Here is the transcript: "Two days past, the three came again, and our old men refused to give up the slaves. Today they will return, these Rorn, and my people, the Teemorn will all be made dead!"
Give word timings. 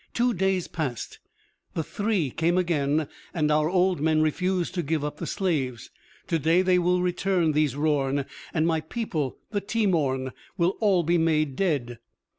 "Two 0.15 0.33
days 0.33 0.67
past, 0.67 1.19
the 1.75 1.83
three 1.83 2.31
came 2.31 2.57
again, 2.57 3.07
and 3.35 3.51
our 3.51 3.69
old 3.69 4.01
men 4.01 4.19
refused 4.23 4.73
to 4.73 4.81
give 4.81 5.03
up 5.03 5.17
the 5.17 5.27
slaves. 5.27 5.91
Today 6.25 6.63
they 6.63 6.79
will 6.79 7.03
return, 7.03 7.51
these 7.51 7.75
Rorn, 7.75 8.25
and 8.51 8.65
my 8.65 8.81
people, 8.81 9.37
the 9.51 9.61
Teemorn 9.61 10.31
will 10.57 10.75
all 10.79 11.03
be 11.03 11.19
made 11.19 11.55
dead!" 11.55 11.99